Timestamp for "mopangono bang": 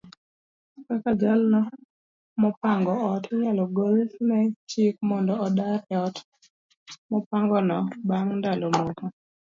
7.11-8.33